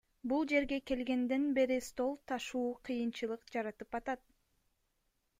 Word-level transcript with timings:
Бул 0.29 0.45
жерге 0.51 0.77
келгенден 0.91 1.43
бери 1.57 1.75
стол 1.87 2.15
ташуу 2.31 2.63
кыйынчылык 2.89 3.53
жаратып 3.57 3.99
атат. 3.99 4.23